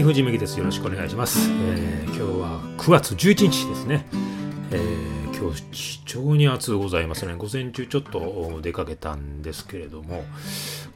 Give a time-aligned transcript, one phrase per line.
[0.00, 0.58] はい、藤麦です。
[0.58, 1.50] よろしくお願いします。
[1.50, 4.06] えー今日は9月11日ですね。
[4.70, 7.34] えー今日非常に暑うございますね。
[7.34, 10.24] 午前中ちょっと出かけたんですけれども、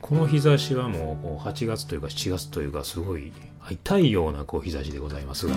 [0.00, 3.30] この日差しはもうこう8月というか7月というかすごい
[3.70, 5.54] 痛いようなこう日差しでございますが、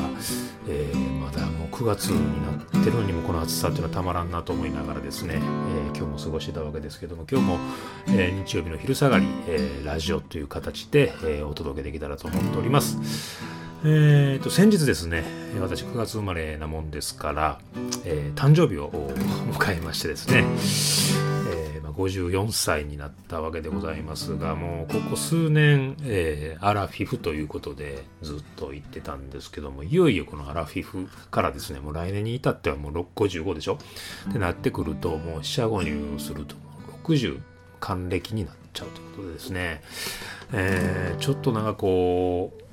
[0.70, 7.58] えーまだもう9月になってるのにもこの暑さっていうのはたまらんなと思いながらですね、えー今日も過ごしてたわけですけども、今日も、
[8.08, 12.98] えー日曜日の昼下がり、えラジオという形で、えお届けできたらと思っております。
[13.84, 15.23] えー、と先日ですね
[15.62, 17.60] 私9月生まれなもんですから、
[18.06, 18.89] え誕生日を
[19.52, 20.45] 迎えましてですね、
[21.98, 33.06] 54歳になったわけでございますがもうここ数年、えーアラフィフということでずっと言ってたんですけどもいよいよこのアラフィフからですねもう来年に至ってはもう6
[33.44, 33.78] 55でしょ？
[34.30, 36.62] ってなってくるともう四捨五入するとも
[37.08, 37.39] う60
[37.80, 39.82] 還暦になっちゃうということでですね、
[40.54, 42.64] えーちょっとなんかこう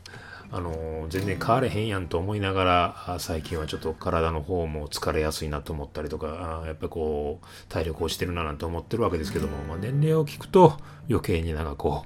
[0.56, 10.78] あの全然変われへんやんと思いながら最近はちょっと体の方も疲れやすいなと思ったりとかあやっぱこう体力落ちてるななんて思ってるわけですけども、まあ、年齢を聞くと
[11.10, 12.05] 余計になんかこ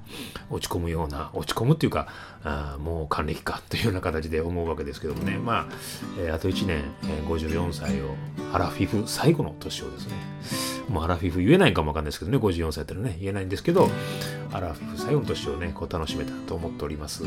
[0.50, 2.08] う落ち込むような落ち込むっていうか
[2.42, 5.36] あもう還暦かというような形で思うわけですけどもね。
[5.36, 5.66] まあ、
[6.18, 8.14] えーあと1年、えー54歳を
[8.54, 10.14] アラフィフ最後の年をですね。
[10.88, 12.38] もうアラフィフ言えないかもわかんないですけどね。
[12.38, 13.90] 54歳ってのね言えないんですけど
[14.52, 17.24] アラフィフ最後の年をねこう楽しめたと思っております。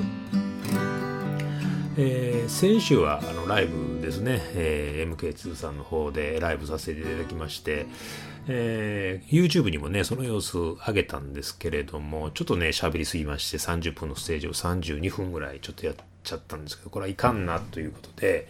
[1.97, 7.85] えー先週はあのライブですね、えー MK2 さんの方でライブさせていただきまして、
[8.47, 18.47] えー YouTube にもねその様子上げたんですけれどもちょっとね喋りすぎまして30分のステージを32分ぐらいちょっとやっちゃったんですけどこれはいかんなということで、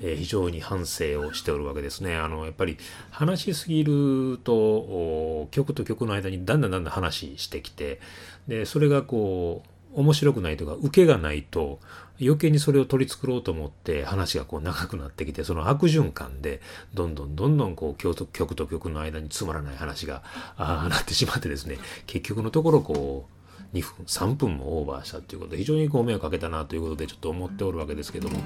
[0.00, 2.16] えー非常に反省をしておるわけですね。
[2.16, 2.76] あのやっぱり
[3.10, 8.00] 話しすぎると曲と曲の間にだんだんだんだん話してきて
[8.48, 11.80] でそれがこう面白くないとか受けがないと
[12.20, 16.60] 余計にそれを取り繕ろうと思って話がこう長くなってきてその悪循環で
[16.94, 20.22] どんどんどんどんこう曲と曲の間につまらない話が
[20.56, 28.38] ああなってしまってですね結局のところこう2分3分もオーバーしたということで非常にご迷惑かけたなということでちょっと思っておるわけですけども。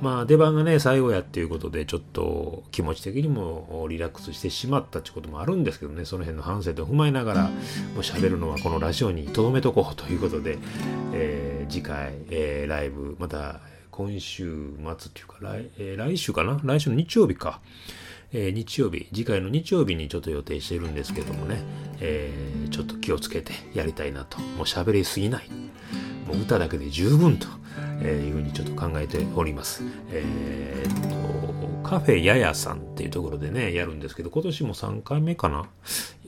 [0.00, 6.04] まあ出番がね最後やっていうことでちょっと気持ち的にもリラックスしてしまったということもあるんですけどね。
[6.04, 7.50] その辺の反省と踏まえながらも
[7.96, 10.58] う喋るのはこのラジオに留めとこうということで、
[11.12, 16.60] えー次回、えーライブまた今週末っていうか来,、えー来週かな？
[16.64, 17.60] 来週の日曜日か。
[18.32, 21.62] えー日曜日、次回の日曜日にちょっと予定してるんですけどもね、
[22.00, 24.38] えーちょっと気をつけてやりたいなと。
[24.38, 25.48] もう喋りすぎない。
[26.26, 27.46] もう歌だけで十分と
[28.00, 29.82] えいうふうにちょっと考えております。
[30.10, 35.68] えーっと、カフェややさんっていうところでね、やるんですけど、今年も3回目かな、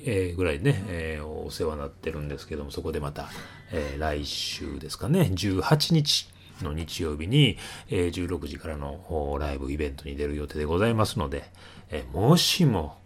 [0.04, 3.31] えーぐらいね、えお世話になってるんですけども、そこでまた、
[3.72, 6.28] え来週ですかね、18日、
[6.62, 11.44] の日曜日に、えー16時からのライブイベントに出る予定でございますので、
[11.91, 12.97] えーもしも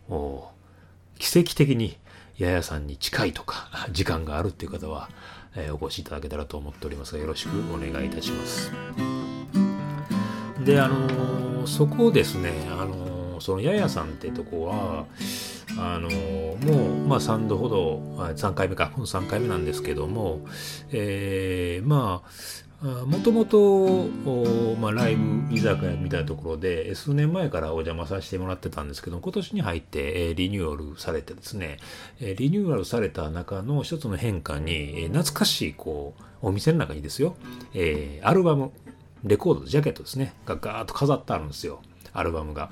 [1.19, 1.97] 奇跡的に
[2.37, 5.11] ややさんに近いとか 時間があるっていう方は、
[5.57, 8.71] えーお越しいただけたらと思っておりますがよろしくお願いいたします。
[10.65, 15.07] であのそこですねあのそのややさんってとこは
[15.79, 17.99] あのもう、まあ、3度ほど
[18.35, 20.41] 3回目かこの3回目なんですけども、
[20.91, 24.09] えーまあもともと、
[24.93, 31.79] ライブ居酒屋みたいなところで、数年前からお邪魔させてもらってたんですけど、今年に入って、えリニューアルされてですね、
[32.21, 37.35] えリニューアルされた中の一つの変化に、え懐かしい、こう、お店の中にですよ、
[37.75, 38.71] えーアルバム、
[39.25, 41.81] レコード、ジャケットですね、がガーッと飾ってあるんですよ。
[42.13, 42.71] アルバムが。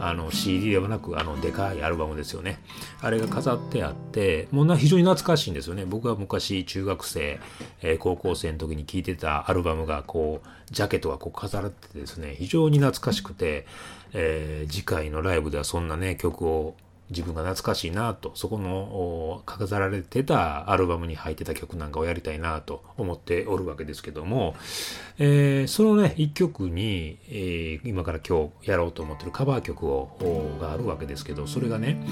[0.00, 2.60] あの CD ではなく、あの、でかいアルバムですよね。
[3.00, 5.84] あれが飾ってあって、もうな非常に懐かしいんですよね。
[5.84, 7.38] 僕は昔、中学生、
[7.82, 13.66] えー高校生の時に聴いてたアルバムが、こう、ジャケットがこう飾られてですね、非常に懐かしくて、
[14.12, 16.74] えー次回のライブではそんなね、曲を
[17.12, 24.56] 自分が懐かしいなと、そこのお飾られてたアルバムに入ってた曲なんかをやりたいなと思っておるわけですけども、
[25.18, 32.02] えーそのね、一曲に、えー今から今日やろうと思ってるカバー曲をがあるわけですけど、それがね、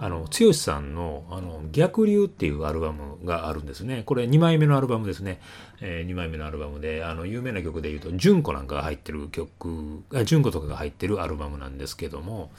[0.00, 4.02] あの、剛さんの、あの、逆流っていうアルバムがあるんですね。
[4.04, 5.40] これ2枚目のアルバムですね。
[5.80, 12.50] え2枚目のアルバムで、あの、有名な曲で言うと、純子なんかが入ってる曲、あ純子とかが入ってるアルバムなんですけども、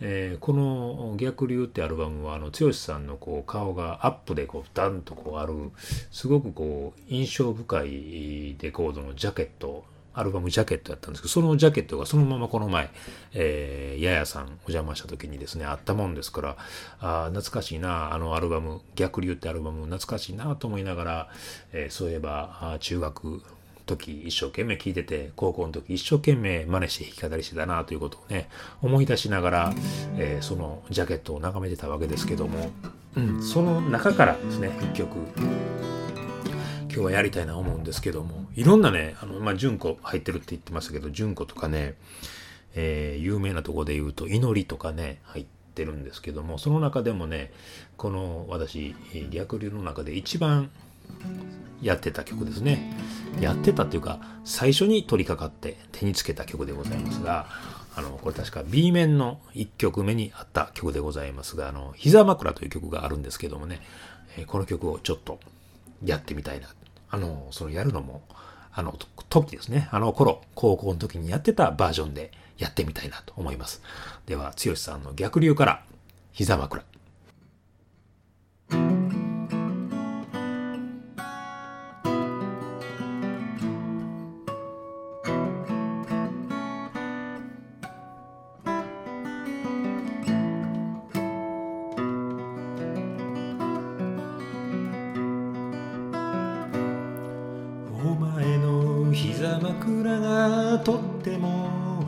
[0.00, 5.54] えーこの「逆流」ってアルバムはあの剛さんのこう顔がアップでこうダンとこうある
[6.10, 9.84] すごくこう印象深いレコードのジャケット
[10.14, 12.90] アルバムジャケットやったんですけどそのジャケットがそのままこの前、
[13.34, 16.56] えー、ややさんお邪魔した時にですねあったもんですから
[17.00, 21.28] あー懐かしいなあのアルバム「逆流」ってアルバム懐かしいなと思いながら、
[21.72, 23.42] えーそういえば中学
[23.88, 28.48] 時一生懸命聞いてて、高校の時一生懸命真似して弾き語りしてたなということをね、
[28.82, 29.74] 思い出しながら、
[30.16, 32.70] えー、そのジャケットを眺めてたわけですけども、
[33.16, 41.94] うん、その中からですね、一曲、今日はやりたいな思うんですけども、いろんなね、あの、まあ、純子入ってるって言ってましたけど、純子とかね、
[42.74, 47.52] えー、有名なとこで言うと、祈りとかね、入ってるんですけども、その中でもね、
[47.96, 48.94] この私、
[49.30, 50.70] 略流の中で一番
[51.82, 52.92] やってた曲ですね。
[53.40, 57.46] やってたっていうか、最初に取り掛かって手につけた曲でございますが、
[57.94, 63.80] あの、これ確か B 面の1曲目にあった曲でございますが、あの、膝枕という曲があるんですけどもね、
[64.36, 65.40] えこの曲をちょっと
[66.04, 66.68] やってみたいな。
[67.10, 68.22] あの、そのやるのも、
[68.72, 68.96] あの
[69.28, 73.82] 時ですね、あの頃、高校の時にやってたバージョンでやってみたいなと思います。
[74.26, 75.82] では、剛さんの逆流から
[76.32, 76.84] 膝枕。
[99.88, 102.04] 枕がとっても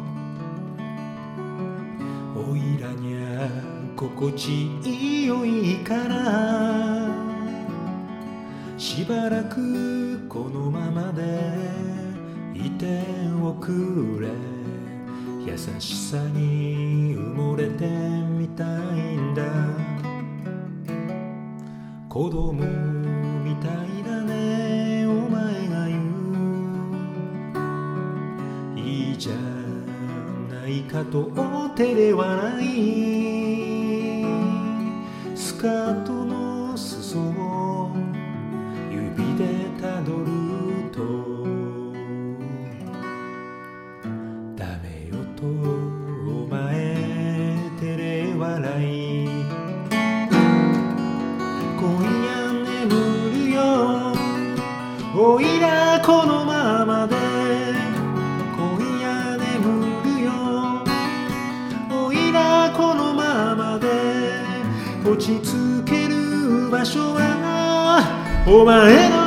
[2.37, 3.49] おいらにゃ
[3.97, 7.09] 心地いいよいから
[8.77, 11.23] しばらくこのままで
[12.55, 13.03] いて
[13.43, 14.29] おくれ。
[15.51, 19.43] 優しさに埋もれてみたいんだ。
[22.11, 22.53] 子供
[23.43, 24.00] みたい
[29.21, 29.33] じゃ
[30.51, 31.25] ないかと
[31.77, 34.25] 照れ笑い
[35.37, 37.91] スカートの裾を
[38.91, 39.45] 指で
[39.79, 40.27] たどる
[40.91, 41.01] と。
[44.57, 47.21] ダメよとお前。
[47.79, 49.29] 照れ笑い
[51.77, 51.89] 今
[52.25, 52.89] 夜眠
[53.35, 54.15] るよ
[55.15, 56.60] おいらこのま
[65.31, 68.03] しつける場所は
[68.49, 69.20] お前の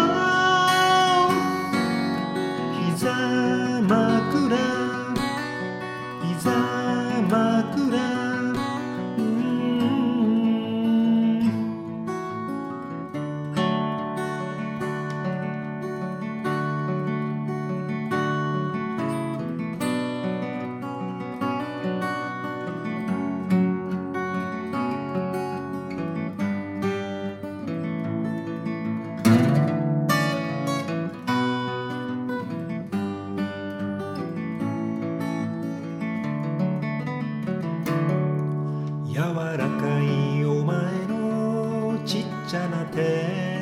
[39.14, 40.76] 柔らかいお前
[41.08, 43.62] のちっちゃな手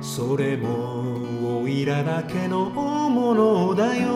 [0.00, 4.12] それもおいらだけのものだよ。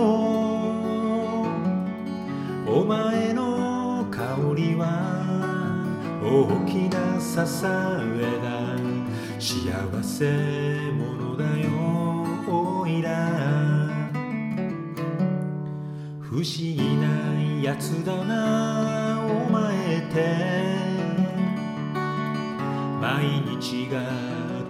[2.66, 5.14] お前の香りは
[6.22, 8.56] 大きな支えだ。
[9.38, 11.68] 幸せ者だよ
[12.48, 13.10] おいら。
[16.20, 17.06] 不思議な
[17.62, 19.15] やつだな。
[20.16, 20.24] て。
[23.00, 24.00] 毎日が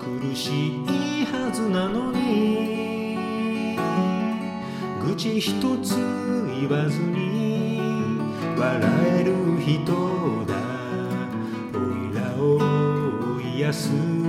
[0.00, 3.78] 苦しいはずなのに
[5.00, 5.96] 愚痴一つ
[6.60, 7.80] 言わずに
[8.58, 8.80] 笑
[9.20, 9.84] える人
[10.46, 10.54] だ。
[11.72, 14.25] おいらを癒す。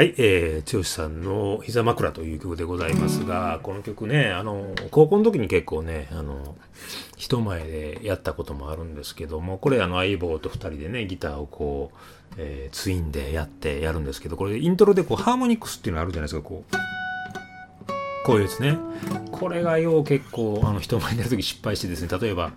[0.00, 6.56] はい、えー、剛さんの膝枕という曲でございますが、この曲ね、あの、高校の時に結構ね、あの、
[7.18, 11.96] 人前でやったこともあるんですけども、これあの相棒と2人でね、ギターをこう、
[12.38, 16.74] えー、ツインでやってやるんですけど、これイントロでこうハーモニクスっていうのあるじゃないですか、こう。
[18.24, 18.78] こういうやつね。
[19.32, 22.52] これがよう結構あの人前にやるとき失敗してですね、例えば、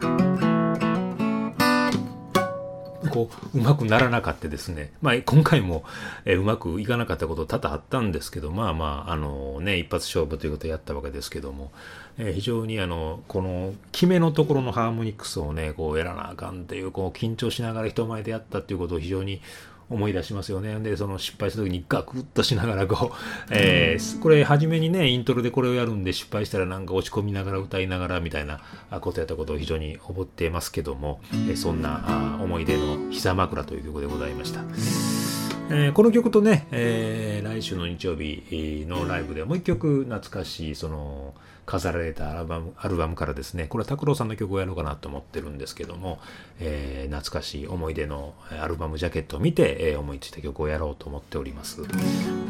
[3.14, 4.92] こう、うまくならなかったですね。
[5.04, 5.84] まあ、今回も、
[6.26, 11.72] え、うまくいかなかったこと多々あったんですけど、まあまあ、あのね、一発勝負ということをやったわけですけども、
[12.18, 19.42] え、非常にあの、この、決めのところのハーモニクスをね、こう、やらなあかんっていう、こう、緊張しながら人前でやったっていうことを非常に
[19.90, 20.80] 思い出しますよね。
[20.80, 23.16] で、その失敗した時にガクッとしながらこう、
[23.52, 28.62] えー、これ初めにね、イントロでこれをやるんで失敗したらなんか落ち込みながら歌いながらみたいな
[29.02, 35.23] ことやったことを非常に覚ってますけども、え、そんな思い出の膝枕という曲でございました。
[35.70, 41.34] えー、この曲とね、えー、来週の日曜日のライブでもう一曲懐かしい、その、
[41.66, 46.20] 飾られたアルバムアルバムからですね、これは拓郎さんの曲をやろうかなと思ってるんですけども、
[46.60, 51.82] えー、懐かしい思い出のアルバムジャケットを見て、えー、思いついた曲をやろうと思っております。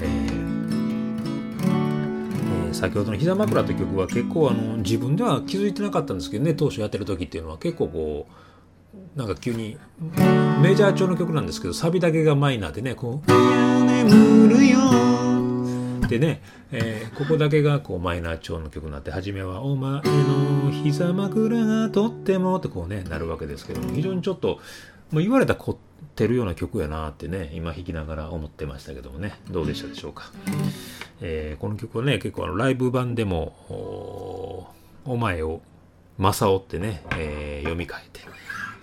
[0.02, 8.34] えー、先ほどの「膝枕」という曲は結構あの自分では気づいてなかったんですけどね当初やってる時っていうのは結構こう
[9.16, 9.78] なんか急に
[10.62, 13.32] メジャー調の曲なんですけどサビだけがマイナーでねこう
[13.86, 14.80] 「眠るよ」
[16.08, 24.60] でね、えー、ここだけがこうマイナー調の曲になって初めは「お前の膝枕がとっても」ってこうねなるわけですけども非常にちょっと
[25.12, 25.76] もう言われた凝っ
[26.16, 30.32] てるような曲やなってね今弾きながら思ってましたけどもねどうでしたでしょうか、
[31.22, 34.70] えー、この曲はね結構あのライブ版でも
[35.06, 35.62] 「お前を
[36.18, 38.22] 正雄」ってね、えー、読み替えて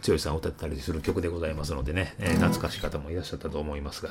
[0.07, 4.11] 剛さんを歌ったりする曲でございますのでね、えー、懐かしい方もいらっしゃったと思いますが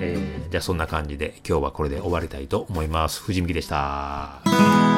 [0.00, 3.22] えー、じゃあそんな感じで今日はこれで終わりたいと思います。
[3.22, 4.93] 藤美希でした。